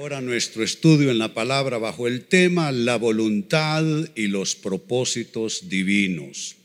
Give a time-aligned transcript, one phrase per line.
[0.00, 3.84] ahora nuestro estudio en la palabra bajo el tema la voluntad
[4.14, 6.56] y los propósitos divinos.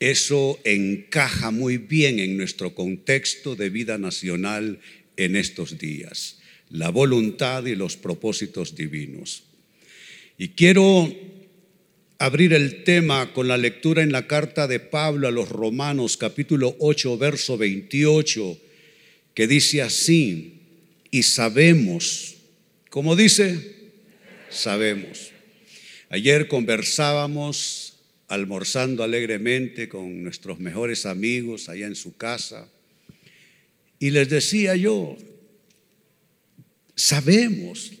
[0.00, 4.80] Eso encaja muy bien en nuestro contexto de vida nacional
[5.16, 6.40] en estos días.
[6.68, 9.44] La voluntad y los propósitos divinos.
[10.36, 11.14] Y quiero
[12.18, 16.74] abrir el tema con la lectura en la carta de Pablo a los Romanos capítulo
[16.80, 18.58] 8 verso 28
[19.34, 20.54] que dice así,
[21.12, 22.35] y sabemos
[22.96, 23.74] como dice?
[24.48, 25.30] Sabemos.
[26.08, 32.70] Ayer conversábamos almorzando alegremente con nuestros mejores amigos allá en su casa
[33.98, 35.14] y les decía yo,
[36.94, 37.92] sabemos,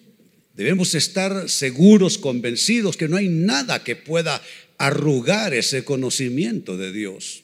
[0.54, 4.40] debemos estar seguros, convencidos que no hay nada que pueda
[4.78, 7.42] arrugar ese conocimiento de Dios.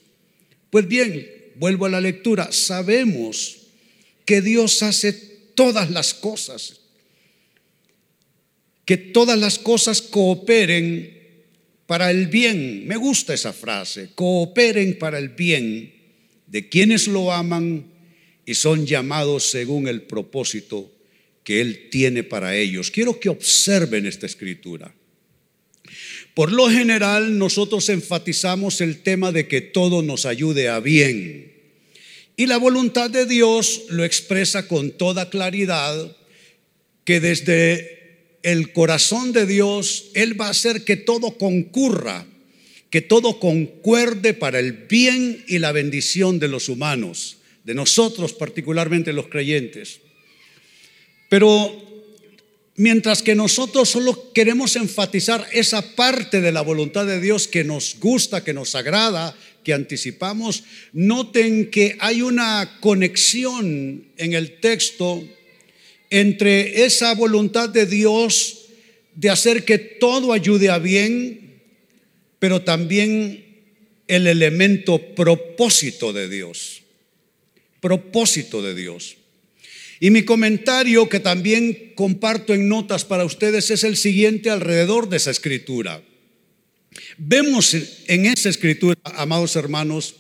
[0.71, 3.59] Pues bien, vuelvo a la lectura, sabemos
[4.24, 5.12] que Dios hace
[5.55, 6.79] todas las cosas
[8.92, 11.18] que todas las cosas cooperen
[11.87, 12.87] para el bien.
[12.87, 15.95] Me gusta esa frase, cooperen para el bien
[16.46, 17.87] de quienes lo aman
[18.45, 20.93] y son llamados según el propósito
[21.43, 22.90] que Él tiene para ellos.
[22.90, 24.95] Quiero que observen esta escritura.
[26.35, 31.51] Por lo general, nosotros enfatizamos el tema de que todo nos ayude a bien.
[32.37, 36.15] Y la voluntad de Dios lo expresa con toda claridad
[37.07, 38.01] que desde
[38.43, 42.26] el corazón de Dios, Él va a hacer que todo concurra,
[42.90, 49.13] que todo concuerde para el bien y la bendición de los humanos, de nosotros particularmente
[49.13, 50.01] los creyentes.
[51.29, 51.73] Pero
[52.76, 57.96] mientras que nosotros solo queremos enfatizar esa parte de la voluntad de Dios que nos
[57.98, 65.22] gusta, que nos agrada, que anticipamos, noten que hay una conexión en el texto
[66.12, 68.66] entre esa voluntad de Dios
[69.15, 71.62] de hacer que todo ayude a bien,
[72.38, 73.43] pero también
[74.09, 76.82] el elemento propósito de Dios.
[77.81, 79.16] Propósito de Dios.
[80.00, 85.16] Y mi comentario que también comparto en notas para ustedes es el siguiente alrededor de
[85.16, 86.03] esa escritura.
[87.16, 87.75] Vemos
[88.06, 90.16] en esa escritura, amados hermanos,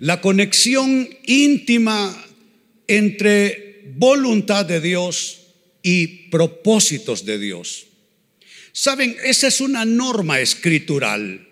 [0.00, 2.20] la conexión íntima
[2.88, 5.40] entre voluntad de Dios
[5.82, 7.86] y propósitos de Dios.
[8.72, 11.46] Saben, esa es una norma escritural.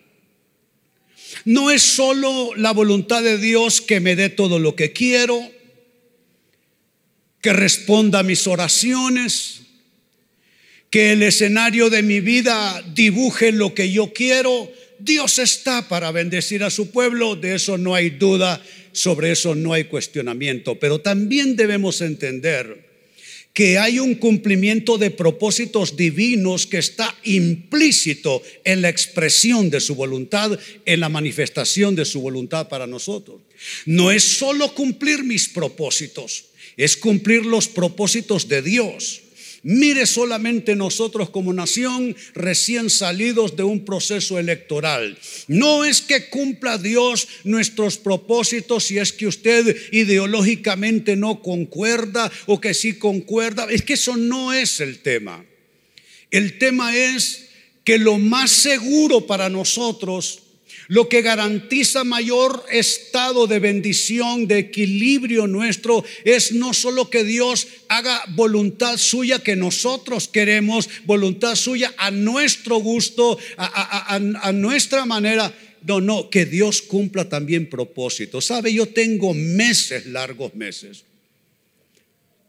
[1.45, 5.41] No es solo la voluntad de Dios que me dé todo lo que quiero,
[7.41, 9.63] que responda a mis oraciones,
[10.91, 14.71] que el escenario de mi vida dibuje lo que yo quiero.
[14.99, 19.73] Dios está para bendecir a su pueblo, de eso no hay duda sobre eso no
[19.73, 22.93] hay cuestionamiento, pero también debemos entender
[23.53, 29.95] que hay un cumplimiento de propósitos divinos que está implícito en la expresión de su
[29.95, 33.43] voluntad, en la manifestación de su voluntad para nosotros.
[33.85, 39.22] No es solo cumplir mis propósitos, es cumplir los propósitos de Dios.
[39.65, 45.17] Mire solamente nosotros como nación recién salidos de un proceso electoral.
[45.47, 52.61] No es que cumpla Dios nuestros propósitos si es que usted ideológicamente no concuerda o
[52.61, 53.67] que sí concuerda.
[53.71, 55.45] Es que eso no es el tema.
[56.33, 57.51] El tema es
[57.85, 60.43] que lo más seguro para nosotros
[60.89, 67.67] lo que garantiza mayor estado de bendición, de equilibrio nuestro, es no solo que Dios
[67.89, 75.53] haga voluntad suya que nosotros queremos, voluntad suya a nuestro gusto, a, nuestra manera.
[75.85, 78.45] No, no, que Dios cumpla también propósitos.
[78.45, 78.73] ¿Sabe?
[78.73, 81.05] Yo tengo meses, largos meses,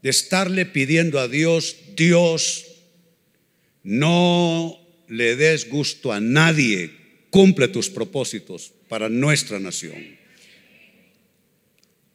[0.03, 2.65] de estarle pidiendo a Dios, Dios,
[3.83, 7.02] no le des gusto a nadie
[7.33, 10.19] cumple tus propósitos para nuestra nación.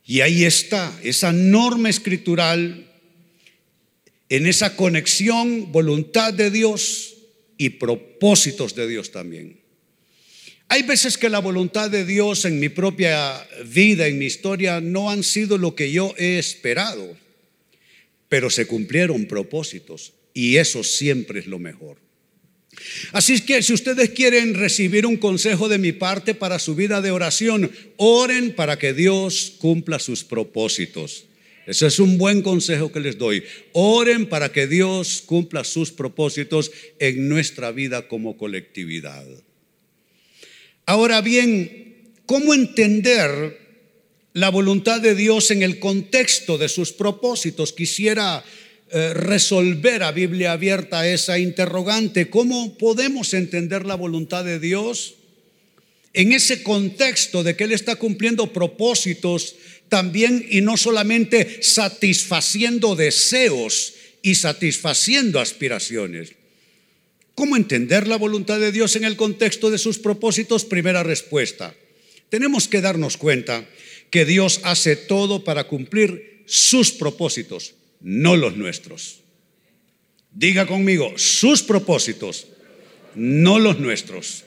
[0.06, 2.88] Y ahí está, esa norma escritural,
[4.28, 7.16] en esa conexión, voluntad de Dios
[7.56, 9.58] y propósitos de Dios también.
[10.68, 15.10] Hay veces que la voluntad de Dios en mi propia vida, en mi historia, no
[15.10, 17.16] han sido lo que yo he esperado,
[18.28, 22.07] pero se cumplieron propósitos y eso siempre es lo mejor.
[23.12, 27.00] Así es que si ustedes quieren recibir un consejo de mi parte para su vida
[27.00, 31.24] de oración, oren para que Dios cumpla sus propósitos.
[31.66, 33.44] Ese es un buen consejo que les doy.
[33.72, 39.26] Oren para que Dios cumpla sus propósitos en nuestra vida como colectividad.
[40.86, 43.58] Ahora bien, ¿cómo entender
[44.32, 47.74] la voluntad de Dios en el contexto de sus propósitos?
[47.74, 48.42] Quisiera
[48.90, 52.30] eh, resolver a Biblia abierta esa interrogante.
[52.30, 55.14] ¿Cómo podemos entender la voluntad de Dios?
[56.14, 59.56] En ese contexto de que Él está cumpliendo propósitos
[59.88, 66.32] también y no solamente satisfaciendo deseos y satisfaciendo aspiraciones.
[67.34, 70.64] ¿Cómo entender la voluntad de Dios en el contexto de sus propósitos?
[70.64, 71.74] Primera respuesta.
[72.30, 73.64] Tenemos que darnos cuenta
[74.10, 79.20] que Dios hace todo para cumplir sus propósitos, no los nuestros.
[80.32, 82.48] Diga conmigo, sus propósitos,
[83.14, 84.44] no los nuestros.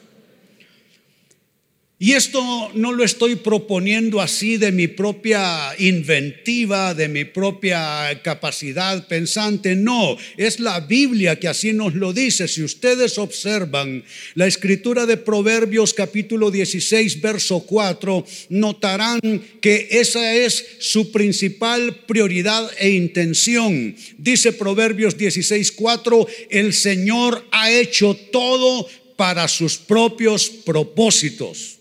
[2.03, 9.07] Y esto no lo estoy proponiendo así de mi propia inventiva, de mi propia capacidad
[9.07, 12.47] pensante, no, es la Biblia que así nos lo dice.
[12.47, 14.03] Si ustedes observan
[14.33, 19.19] la escritura de Proverbios capítulo 16, verso 4, notarán
[19.61, 23.95] que esa es su principal prioridad e intención.
[24.17, 31.80] Dice Proverbios 16, 4, el Señor ha hecho todo para sus propios propósitos.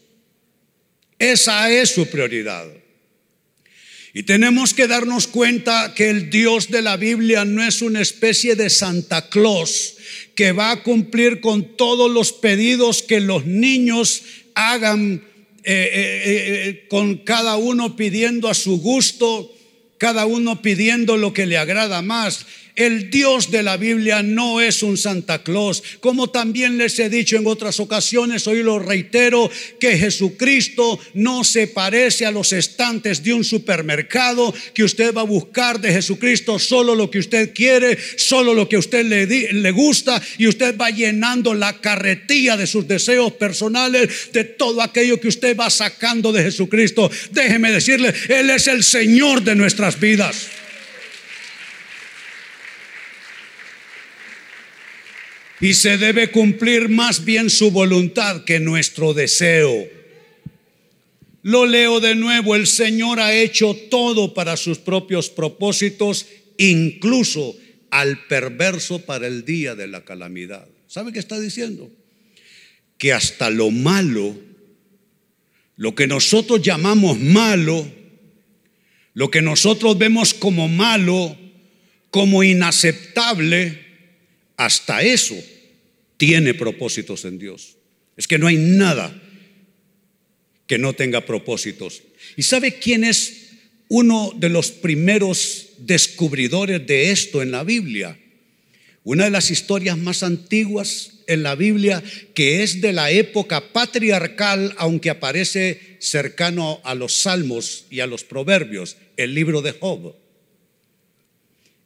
[1.21, 2.67] Esa es su prioridad.
[4.15, 8.57] Y tenemos que darnos cuenta que el Dios de la Biblia no es una especie
[8.57, 9.97] de Santa Claus
[10.35, 14.23] que va a cumplir con todos los pedidos que los niños
[14.55, 15.23] hagan
[15.63, 19.55] eh, eh, eh, con cada uno pidiendo a su gusto,
[19.99, 22.47] cada uno pidiendo lo que le agrada más.
[22.75, 25.83] El Dios de la Biblia no es un Santa Claus.
[26.01, 31.67] Como también les he dicho en otras ocasiones, hoy lo reitero, que Jesucristo no se
[31.67, 36.95] parece a los estantes de un supermercado, que usted va a buscar de Jesucristo solo
[36.95, 40.91] lo que usted quiere, solo lo que a usted le, le gusta, y usted va
[40.91, 46.43] llenando la carretilla de sus deseos personales, de todo aquello que usted va sacando de
[46.43, 47.11] Jesucristo.
[47.33, 50.60] Déjeme decirle, Él es el Señor de nuestras vidas.
[55.61, 59.89] Y se debe cumplir más bien su voluntad que nuestro deseo.
[61.43, 66.27] Lo leo de nuevo, el Señor ha hecho todo para sus propios propósitos,
[66.59, 67.57] incluso
[67.91, 70.67] al perverso para el día de la calamidad.
[70.87, 71.91] ¿Sabe qué está diciendo?
[72.99, 74.37] Que hasta lo malo,
[75.77, 77.87] lo que nosotros llamamos malo,
[79.15, 81.37] lo que nosotros vemos como malo,
[82.11, 83.90] como inaceptable,
[84.61, 85.43] hasta eso
[86.19, 87.79] tiene propósitos en Dios.
[88.19, 89.19] Es que no hay nada
[90.67, 92.03] que no tenga propósitos.
[92.37, 93.53] ¿Y sabe quién es
[93.89, 98.19] uno de los primeros descubridores de esto en la Biblia?
[99.03, 102.03] Una de las historias más antiguas en la Biblia
[102.35, 108.25] que es de la época patriarcal, aunque aparece cercano a los salmos y a los
[108.25, 110.20] proverbios, el libro de Job.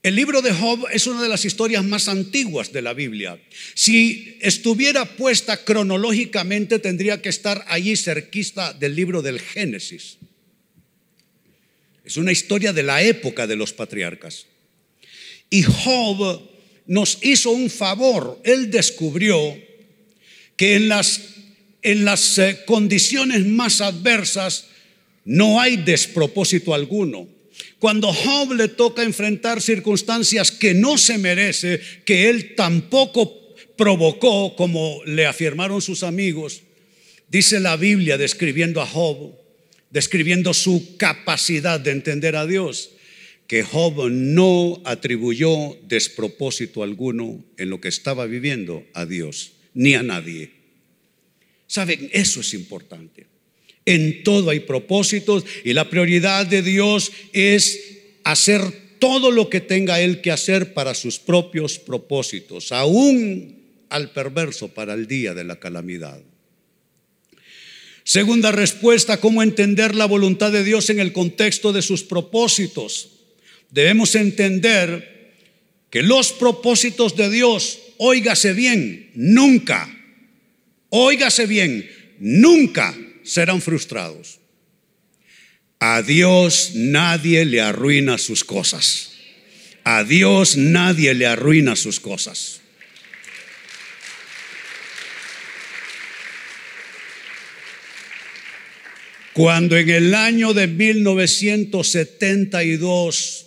[0.04, 3.40] El libro de Job es una de las historias más antiguas de la Biblia.
[3.72, 10.18] Si estuviera puesta cronológicamente, tendría que estar allí cerquista del libro del Génesis.
[12.04, 14.44] Es una historia de la época de los patriarcas.
[15.48, 16.50] Y Job
[16.86, 18.42] nos hizo un favor.
[18.44, 19.56] Él descubrió
[20.56, 21.22] que en las,
[21.80, 24.66] en las eh, condiciones más adversas
[25.24, 27.26] no hay despropósito alguno.
[27.78, 35.02] Cuando Job le toca enfrentar circunstancias que no se merece, que él tampoco provocó, como
[35.04, 36.62] le afirmaron sus amigos,
[37.28, 39.34] dice la Biblia describiendo a Job,
[39.90, 42.90] describiendo su capacidad de entender a Dios,
[43.46, 50.02] que Job no atribuyó despropósito alguno en lo que estaba viviendo a Dios, ni a
[50.02, 50.50] nadie.
[51.66, 53.33] Saben, eso es importante.
[53.86, 57.80] En todo hay propósitos y la prioridad de Dios es
[58.24, 58.62] hacer
[58.98, 63.58] todo lo que tenga Él que hacer para sus propios propósitos, aún
[63.90, 66.20] al perverso para el día de la calamidad.
[68.02, 73.10] Segunda respuesta, ¿cómo entender la voluntad de Dios en el contexto de sus propósitos?
[73.70, 75.32] Debemos entender
[75.90, 79.94] que los propósitos de Dios, óigase bien, nunca,
[80.90, 84.38] óigase bien, nunca serán frustrados.
[85.80, 89.10] A Dios nadie le arruina sus cosas.
[89.82, 92.60] A Dios nadie le arruina sus cosas.
[99.34, 103.46] Cuando en el año de 1972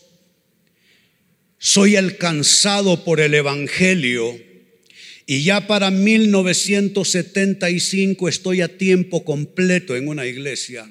[1.59, 4.37] soy alcanzado por el Evangelio,
[5.29, 10.89] y ya para 1975 estoy a tiempo completo en una iglesia.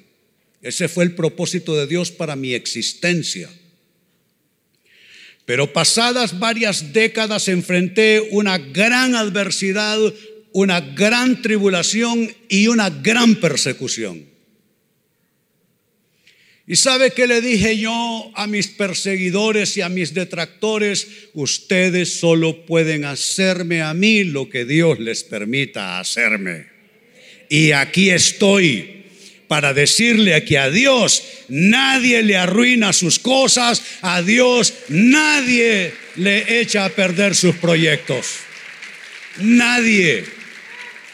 [0.60, 3.48] Ese fue el propósito de Dios para mi existencia.
[5.46, 9.98] Pero pasadas varias décadas enfrenté una gran adversidad,
[10.52, 14.26] una gran tribulación y una gran persecución.
[16.68, 21.06] ¿Y sabe qué le dije yo a mis perseguidores y a mis detractores?
[21.32, 26.66] Ustedes solo pueden hacerme a mí lo que Dios les permita hacerme.
[27.48, 29.04] Y aquí estoy
[29.46, 36.84] para decirle que a Dios nadie le arruina sus cosas, a Dios nadie le echa
[36.84, 38.26] a perder sus proyectos.
[39.38, 40.24] Nadie,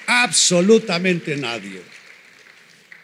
[0.07, 1.92] absolutamente nadie.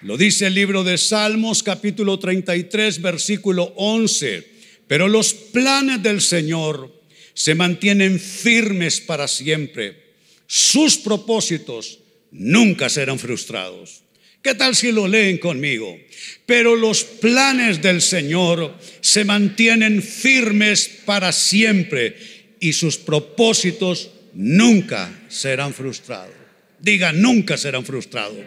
[0.03, 4.47] Lo dice el libro de Salmos capítulo 33 versículo 11.
[4.87, 7.03] Pero los planes del Señor
[7.35, 10.15] se mantienen firmes para siempre.
[10.47, 11.99] Sus propósitos
[12.31, 14.03] nunca serán frustrados.
[14.41, 15.99] ¿Qué tal si lo leen conmigo?
[16.47, 22.17] Pero los planes del Señor se mantienen firmes para siempre
[22.61, 26.35] y sus propósitos nunca serán frustrados.
[26.79, 28.39] Diga, nunca serán frustrados.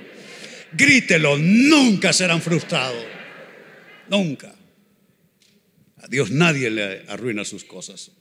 [0.74, 3.04] Grítelo, nunca serán frustrados.
[4.10, 4.54] Nunca.
[5.98, 8.12] A Dios nadie le arruina sus cosas.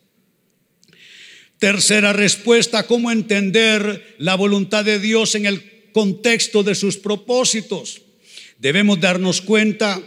[1.58, 8.02] Tercera respuesta, ¿cómo entender la voluntad de Dios en el contexto de sus propósitos.
[8.58, 10.00] Debemos darnos cuenta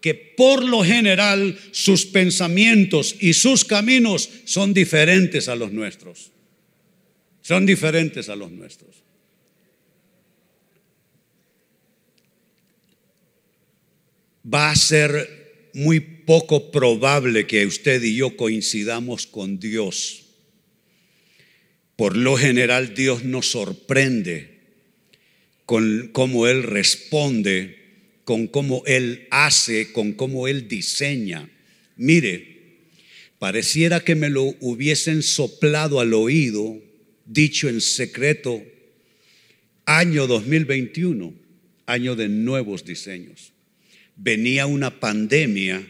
[0.00, 6.32] que por lo general sus pensamientos y sus caminos son diferentes a los nuestros.
[7.40, 9.01] Son diferentes a los nuestros.
[14.44, 20.24] Va a ser muy poco probable que usted y yo coincidamos con Dios.
[21.96, 24.60] Por lo general Dios nos sorprende
[25.66, 27.78] con cómo Él responde,
[28.24, 31.48] con cómo Él hace, con cómo Él diseña.
[31.96, 32.80] Mire,
[33.38, 36.80] pareciera que me lo hubiesen soplado al oído,
[37.26, 38.62] dicho en secreto,
[39.84, 41.34] año 2021,
[41.86, 43.51] año de nuevos diseños.
[44.22, 45.84] Venía una pandemia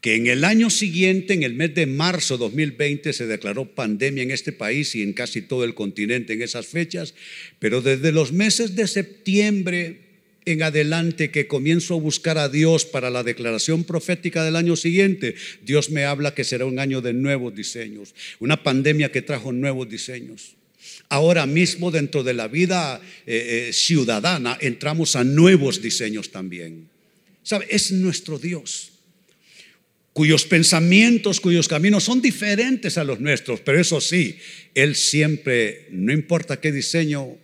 [0.00, 4.30] que en el año siguiente, en el mes de marzo 2020, se declaró pandemia en
[4.30, 7.14] este país y en casi todo el continente en esas fechas,
[7.58, 10.10] pero desde los meses de septiembre
[10.46, 15.34] en adelante que comienzo a buscar a Dios para la declaración profética del año siguiente,
[15.62, 19.88] Dios me habla que será un año de nuevos diseños, una pandemia que trajo nuevos
[19.90, 20.56] diseños.
[21.08, 26.88] Ahora mismo dentro de la vida eh, eh, ciudadana entramos a nuevos diseños también.
[27.42, 27.66] ¿Sabe?
[27.70, 28.90] Es nuestro Dios
[30.12, 34.36] cuyos pensamientos, cuyos caminos son diferentes a los nuestros, pero eso sí,
[34.74, 37.38] Él siempre, no importa qué diseño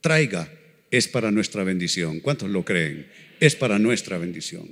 [0.00, 0.50] traiga,
[0.90, 2.20] es para nuestra bendición.
[2.20, 3.06] ¿Cuántos lo creen?
[3.40, 4.68] Es para nuestra bendición.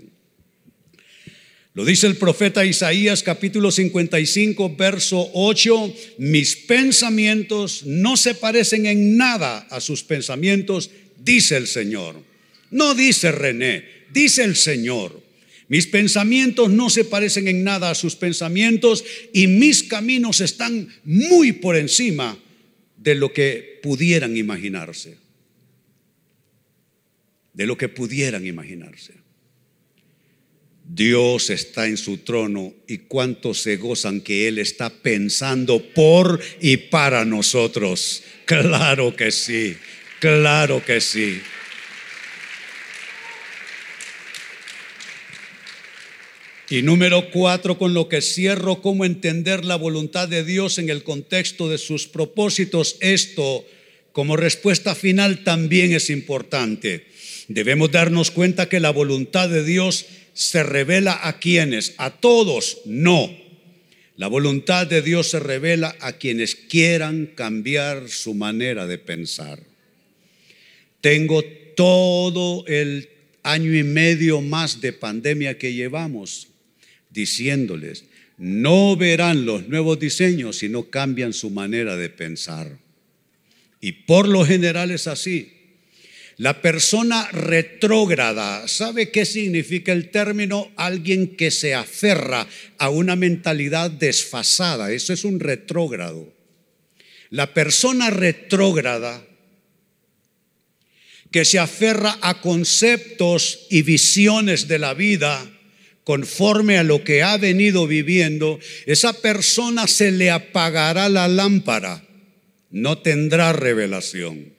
[1.75, 9.17] Lo dice el profeta Isaías capítulo 55, verso 8, mis pensamientos no se parecen en
[9.17, 12.23] nada a sus pensamientos, dice el Señor.
[12.71, 15.23] No dice René, dice el Señor.
[15.69, 19.02] Mis pensamientos no se parecen en nada a sus pensamientos
[19.33, 22.38] y mis caminos están muy por encima
[22.99, 25.17] de lo que pudieran imaginarse.
[27.55, 29.22] De lo que pudieran imaginarse.
[30.85, 36.77] Dios está en su trono y cuántos se gozan que Él está pensando por y
[36.77, 38.23] para nosotros.
[38.45, 39.77] Claro que sí,
[40.21, 41.41] claro que sí.
[46.73, 51.03] Y número cuatro, con lo que cierro, cómo entender la voluntad de Dios en el
[51.03, 52.97] contexto de sus propósitos.
[53.01, 53.67] Esto,
[54.12, 57.05] como respuesta final, también es importante.
[57.49, 63.31] Debemos darnos cuenta que la voluntad de Dios se revela a quienes, a todos, no.
[64.17, 69.62] La voluntad de Dios se revela a quienes quieran cambiar su manera de pensar.
[71.01, 71.43] Tengo
[71.77, 73.09] todo el
[73.43, 76.49] año y medio más de pandemia que llevamos
[77.11, 78.05] diciéndoles,
[78.39, 82.79] no verán los nuevos diseños si no cambian su manera de pensar.
[83.81, 85.62] Y por lo general es así.
[86.43, 90.73] La persona retrógrada, ¿sabe qué significa el término?
[90.75, 94.91] Alguien que se aferra a una mentalidad desfasada.
[94.91, 96.35] Eso es un retrógrado.
[97.31, 99.25] La persona retrógrada
[101.31, 105.49] que se aferra a conceptos y visiones de la vida
[106.03, 112.05] conforme a lo que ha venido viviendo, esa persona se le apagará la lámpara,
[112.73, 114.52] no tendrá revelación.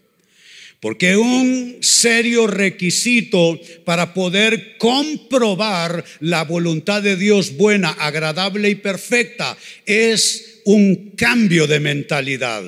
[0.84, 9.56] Porque un serio requisito para poder comprobar la voluntad de Dios buena, agradable y perfecta
[9.86, 12.63] es un cambio de mentalidad.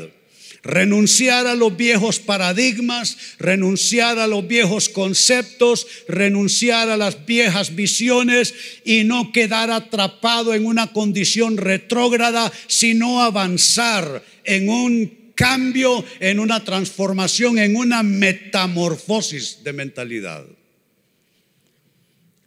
[0.63, 8.53] Renunciar a los viejos paradigmas, renunciar a los viejos conceptos, renunciar a las viejas visiones
[8.85, 16.63] y no quedar atrapado en una condición retrógrada, sino avanzar en un cambio, en una
[16.63, 20.45] transformación, en una metamorfosis de mentalidad.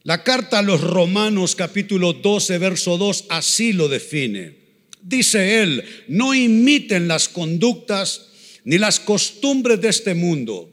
[0.03, 4.57] La carta a los Romanos capítulo 12, verso 2 así lo define.
[5.03, 8.27] Dice él, no imiten las conductas
[8.65, 10.71] ni las costumbres de este mundo.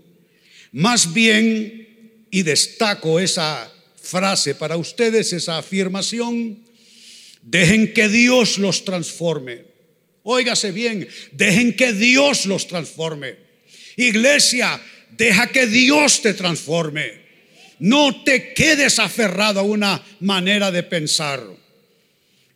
[0.72, 1.86] Más bien,
[2.32, 6.60] y destaco esa frase para ustedes, esa afirmación,
[7.42, 9.75] dejen que Dios los transforme.
[10.28, 13.36] Óigase bien, dejen que Dios los transforme.
[13.96, 17.22] Iglesia, deja que Dios te transforme.
[17.78, 21.44] No te quedes aferrado a una manera de pensar.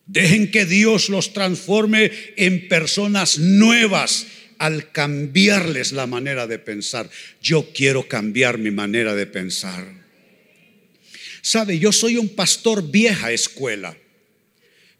[0.08, 4.26] Dejen que Dios los transforme en personas nuevas
[4.58, 7.08] al cambiarles la manera de pensar.
[7.40, 9.86] Yo quiero cambiar mi manera de pensar.
[11.44, 13.96] Sabe, yo soy un pastor vieja escuela.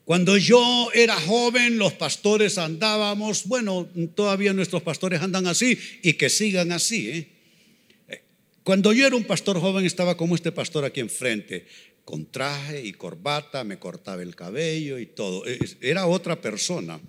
[0.10, 6.32] Cuando yo era joven, los pastores andábamos, bueno, todavía nuestros pastores andan así y que
[6.32, 7.10] sigan así.
[7.12, 8.24] ¿eh?
[8.64, 11.68] Cuando yo era un pastor joven estaba como este pastor aquí enfrente,
[12.06, 15.44] con traje y corbata, me cortaba el cabello y todo.
[15.80, 17.00] Era otra persona,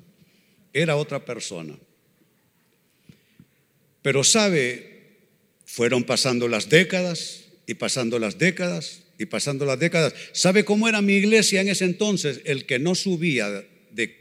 [0.74, 1.78] era otra persona.
[4.02, 5.16] Pero sabe,
[5.64, 10.14] fueron pasando las décadas y pasando las décadas y pasando las décadas.
[10.32, 12.40] ¿Sabe cómo era mi iglesia en ese entonces?
[12.46, 13.50] El que no subía
[13.90, 14.16] de,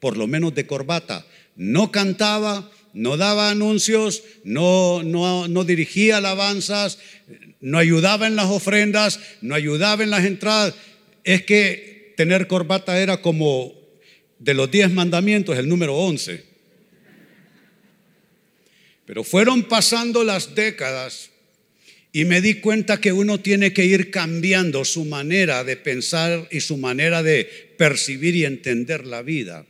[0.00, 6.98] por lo menos de corbata, no cantaba, no daba anuncios, no, no, no dirigía alabanzas,
[7.60, 10.74] no ayudaba en las ofrendas, no ayudaba en las entradas.
[11.24, 13.74] Es que tener corbata era como
[14.38, 16.42] de los diez mandamientos, el número once.
[19.04, 21.32] Pero fueron pasando las décadas
[22.18, 26.58] y me di cuenta que uno tiene que ir cambiando su manera de pensar y
[26.58, 27.44] su manera de
[27.76, 29.66] percibir y entender la vida.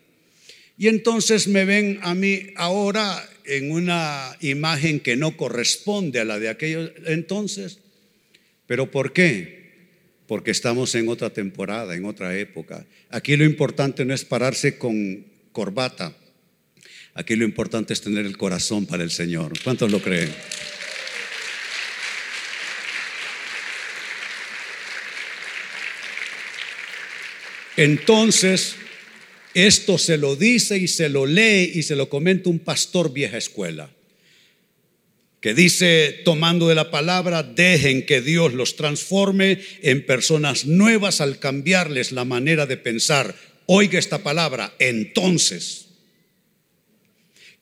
[0.78, 6.38] Y entonces me ven a mí ahora en una imagen que no corresponde a la
[6.38, 7.80] de aquellos entonces.
[8.66, 9.74] ¿Pero por qué?
[10.26, 12.86] Porque estamos en otra temporada, en otra época.
[13.10, 16.16] Aquí lo importante no es pararse con corbata.
[17.12, 19.52] Aquí lo importante es tener el corazón para el Señor.
[19.62, 20.30] ¿Cuántos lo creen?
[27.78, 28.74] Entonces,
[29.54, 33.38] esto se lo dice y se lo lee y se lo comenta un pastor vieja
[33.38, 33.88] escuela,
[35.40, 41.38] que dice, tomando de la palabra, dejen que Dios los transforme en personas nuevas al
[41.38, 43.36] cambiarles la manera de pensar.
[43.66, 45.86] Oiga esta palabra, entonces.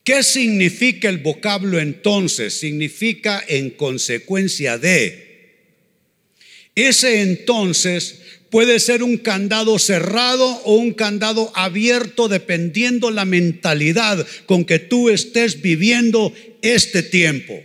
[0.03, 2.59] ¿Qué significa el vocablo entonces?
[2.59, 5.27] Significa en consecuencia de.
[6.73, 14.63] Ese entonces Puede ser un candado cerrado o un candado abierto dependiendo la mentalidad con
[14.63, 17.61] que tú estés viviendo este tiempo.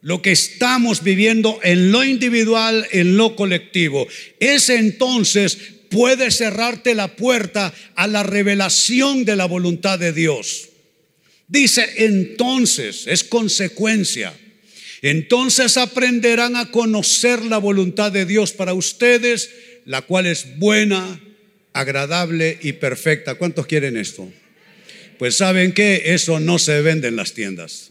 [0.00, 4.08] Lo que estamos viviendo en lo individual, en lo colectivo.
[4.38, 5.58] Ese entonces
[5.90, 10.70] puede cerrarte la puerta a la revelación de la voluntad de Dios.
[11.48, 14.32] Dice entonces, es consecuencia.
[15.02, 19.50] Entonces aprenderán a conocer la voluntad de Dios para ustedes
[19.90, 21.20] la cual es buena,
[21.72, 23.34] agradable y perfecta.
[23.34, 24.30] ¿Cuántos quieren esto?
[25.18, 27.90] Pues saben que eso no se vende en las tiendas.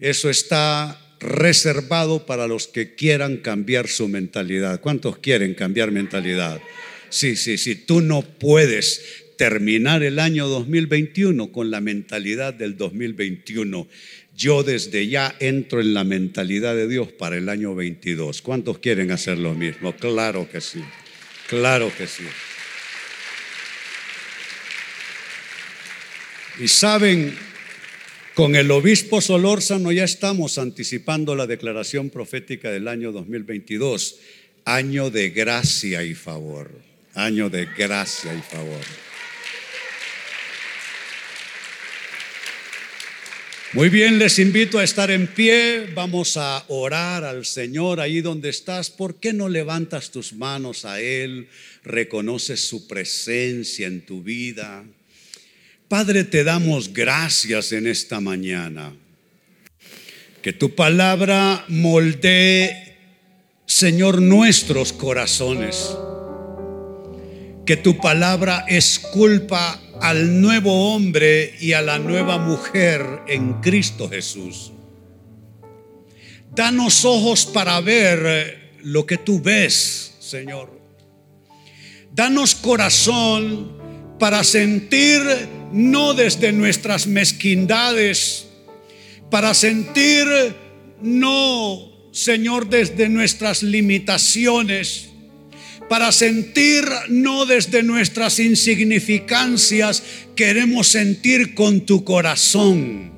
[0.00, 4.80] Eso está reservado para los que quieran cambiar su mentalidad.
[4.80, 6.60] ¿Cuántos quieren cambiar mentalidad?
[7.08, 13.86] Sí, sí, sí, tú no puedes terminar el año 2021 con la mentalidad del 2021
[14.36, 18.42] yo desde ya entro en la mentalidad de Dios para el año 22.
[18.42, 19.96] ¿Cuántos quieren hacer lo mismo?
[19.96, 20.82] Claro que sí,
[21.48, 22.24] claro que sí.
[26.60, 27.34] Y saben,
[28.34, 34.16] con el obispo Solórzano ya estamos anticipando la declaración profética del año 2022,
[34.66, 36.70] año de gracia y favor,
[37.14, 38.84] año de gracia y favor.
[43.72, 45.88] Muy bien, les invito a estar en pie.
[45.92, 48.90] Vamos a orar al Señor ahí donde estás.
[48.90, 51.48] ¿Por qué no levantas tus manos a Él?
[51.82, 54.84] Reconoces su presencia en tu vida.
[55.88, 58.94] Padre, te damos gracias en esta mañana.
[60.42, 62.96] Que tu palabra moldee,
[63.66, 65.90] Señor, nuestros corazones.
[67.66, 74.72] Que tu palabra esculpa al nuevo hombre y a la nueva mujer en Cristo Jesús.
[76.54, 80.70] Danos ojos para ver lo que tú ves, Señor.
[82.12, 83.76] Danos corazón
[84.18, 85.20] para sentir
[85.72, 88.46] no desde nuestras mezquindades,
[89.30, 90.26] para sentir
[91.02, 95.10] no, Señor, desde nuestras limitaciones,
[95.88, 100.02] para sentir no desde nuestras insignificancias,
[100.34, 103.12] queremos sentir con tu corazón.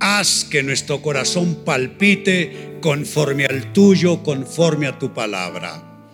[0.00, 6.10] Haz que nuestro corazón palpite conforme al tuyo, conforme a tu palabra.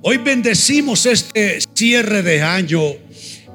[0.00, 2.80] Hoy bendecimos este cierre de año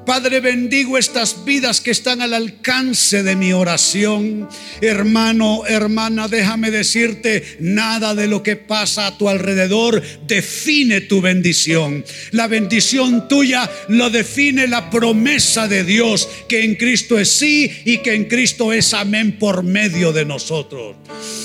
[0.06, 4.46] Padre, bendigo estas vidas que están al alcance de mi oración.
[4.82, 12.04] Hermano, hermana, déjame decirte, nada de lo que pasa a tu alrededor define tu bendición.
[12.32, 17.98] La bendición tuya lo define la promesa de Dios, que en Cristo es sí y
[17.98, 20.96] que en Cristo es amén por medio de nosotros.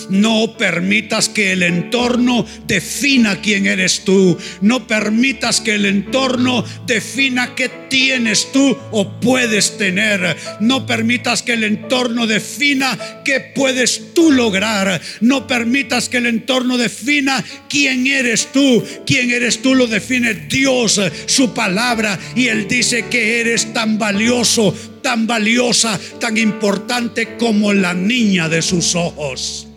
[0.09, 4.37] No permitas que el entorno defina quién eres tú.
[4.61, 10.35] No permitas que el entorno defina qué tienes tú o puedes tener.
[10.59, 15.01] No permitas que el entorno defina qué puedes tú lograr.
[15.21, 18.83] No permitas que el entorno defina quién eres tú.
[19.05, 22.19] Quién eres tú lo define Dios, su palabra.
[22.35, 28.61] Y Él dice que eres tan valioso, tan valiosa, tan importante como la niña de
[28.61, 29.67] sus ojos.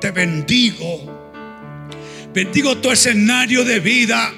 [0.00, 1.14] Te bendigo.
[2.34, 4.32] Bendigo tu escenario de vida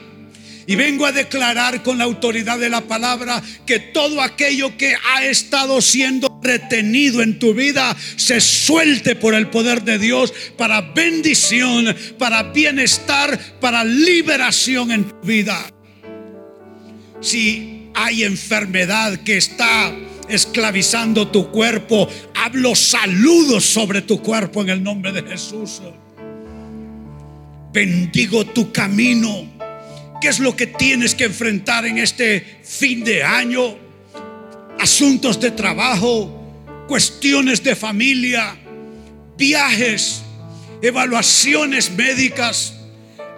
[0.68, 5.24] y vengo a declarar con la autoridad de la palabra que todo aquello que ha
[5.24, 11.96] estado siendo retenido en tu vida se suelte por el poder de Dios para bendición,
[12.18, 15.58] para bienestar, para liberación en tu vida.
[17.22, 19.96] Si hay enfermedad que está
[20.28, 25.80] esclavizando tu cuerpo, hablo saludos sobre tu cuerpo en el nombre de Jesús.
[27.72, 29.57] Bendigo tu camino
[30.20, 33.76] ¿Qué es lo que tienes que enfrentar en este fin de año?
[34.80, 38.56] Asuntos de trabajo, cuestiones de familia,
[39.36, 40.22] viajes,
[40.82, 42.74] evaluaciones médicas,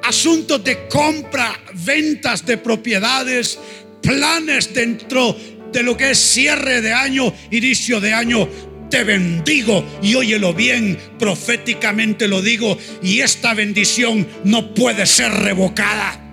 [0.03, 3.59] asuntos de compra, ventas de propiedades,
[4.01, 5.37] planes dentro
[5.71, 8.49] de lo que es cierre de año, inicio de año.
[8.89, 16.30] Te bendigo y óyelo bien, proféticamente lo digo, y esta bendición no puede ser revocada.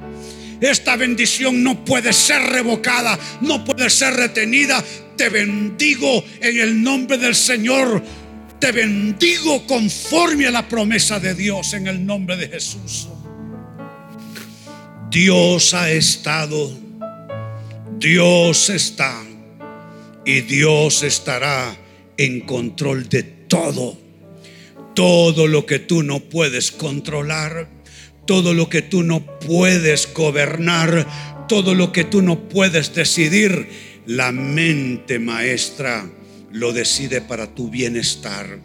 [0.62, 4.84] Esta bendición no puede ser revocada, no puede ser retenida.
[5.16, 8.04] Te bendigo en el nombre del Señor.
[8.60, 13.08] Te bendigo conforme a la promesa de Dios en el nombre de Jesús.
[15.12, 16.78] Dios ha estado,
[17.98, 19.24] Dios está
[20.26, 21.76] y Dios estará
[22.18, 23.98] en control de todo.
[24.96, 27.70] Todo lo que tú no puedes controlar
[28.28, 31.08] todo lo que tú no puedes gobernar,
[31.48, 33.68] todo lo que tú no puedes decidir,
[34.06, 36.08] la mente maestra
[36.52, 38.60] lo decide para tu bienestar.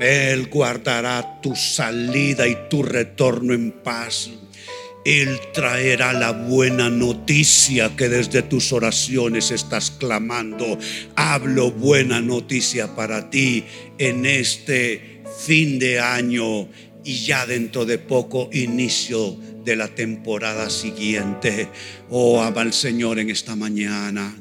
[0.00, 4.30] Él guardará tu salida y tu retorno en paz.
[5.04, 10.78] Él traerá la buena noticia que desde tus oraciones estás clamando.
[11.14, 13.64] Hablo buena noticia para ti
[13.98, 16.68] en este fin de año
[17.08, 21.70] y ya dentro de poco inicio de la temporada siguiente.
[22.10, 24.36] Oh, ama al Señor en esta mañana.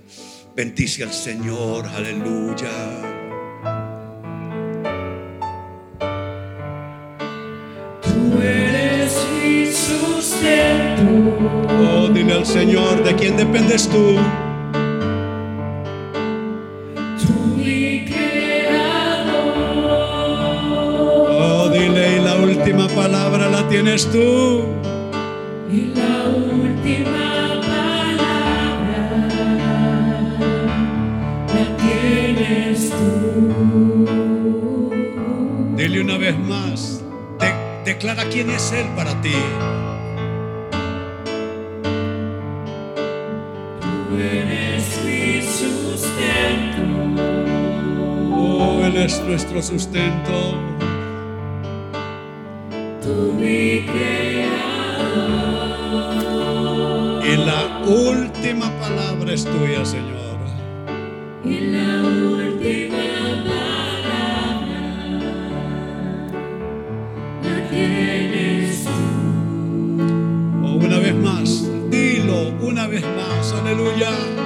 [0.54, 2.68] Bendice al Señor, aleluya.
[8.02, 11.38] Tú eres mi sustento.
[11.70, 14.18] Oh, dile al Señor, ¿de quién dependes tú?
[23.68, 24.64] La tienes tú.
[25.70, 29.02] Y la última palabra
[31.54, 32.96] la tienes tú.
[35.76, 37.04] Dile una vez más,
[37.84, 39.36] declara quién es Él para ti.
[43.82, 46.84] Tú eres mi sustento.
[48.34, 50.77] Oh, Él es nuestro sustento
[53.08, 54.48] tú mi creador.
[57.26, 60.38] Y la última palabra es tuya, Señor.
[61.44, 63.06] Y la última
[63.48, 64.82] palabra
[67.44, 68.92] la tienes tú.
[70.66, 71.50] Oh, una vez más,
[71.90, 74.37] dilo una vez más, aleluya.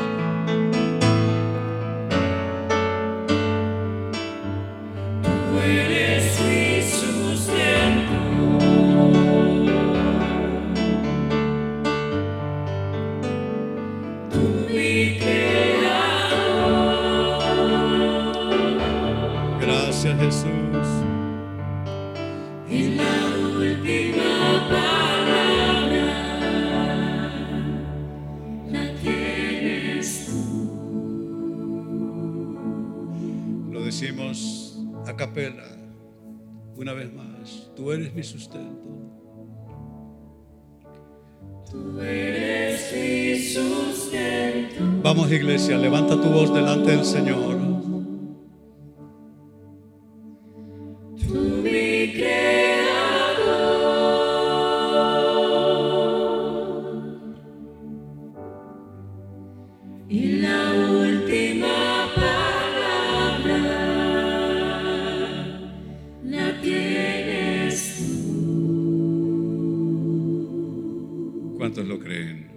[20.21, 20.45] Jesús.
[22.69, 23.13] Y la
[23.57, 26.05] última palabra
[28.69, 30.41] la tienes tú.
[33.71, 35.63] Lo decimos a capela
[36.75, 37.71] una vez más.
[37.75, 38.77] Tú eres mi sustento.
[41.71, 45.01] Tú eres mi sustento.
[45.01, 47.80] Vamos iglesia, levanta tu voz delante del Señor.
[71.57, 72.47] ¿Cuántos lo creen?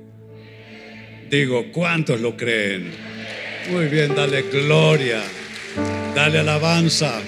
[1.30, 2.90] Digo, ¿cuántos lo creen?
[3.70, 5.22] Muy bien, dale gloria,
[6.14, 7.22] dale alabanza.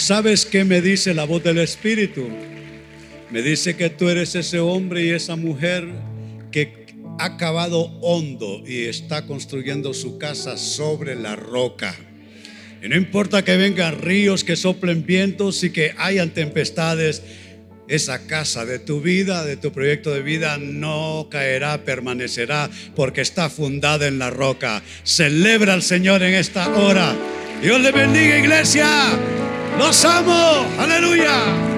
[0.00, 2.26] ¿Sabes qué me dice la voz del Espíritu?
[3.30, 5.86] Me dice que tú eres ese hombre y esa mujer
[6.50, 6.86] que
[7.18, 11.94] ha cavado hondo y está construyendo su casa sobre la roca.
[12.82, 17.22] Y no importa que vengan ríos, que soplen vientos y que hayan tempestades,
[17.86, 23.50] esa casa de tu vida, de tu proyecto de vida, no caerá, permanecerá, porque está
[23.50, 24.82] fundada en la roca.
[25.04, 27.14] Celebra al Señor en esta hora.
[27.60, 28.88] Dios le bendiga, iglesia.
[29.80, 30.66] Los amo.
[30.78, 31.69] Aleluya.